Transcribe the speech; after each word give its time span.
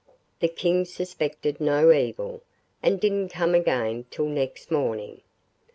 The 0.39 0.47
King 0.47 0.85
suspected 0.85 1.61
no 1.61 1.91
evil, 1.91 2.41
and 2.81 2.99
didn't 2.99 3.29
come 3.29 3.53
again 3.53 4.05
till 4.09 4.25
next 4.25 4.71
morning. 4.71 5.21